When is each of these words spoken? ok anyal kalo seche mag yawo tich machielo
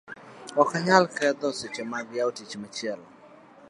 ok 0.61 0.69
anyal 0.77 1.05
kalo 1.17 1.47
seche 1.59 1.83
mag 1.91 2.07
yawo 2.17 2.31
tich 2.37 2.53
machielo 2.61 3.05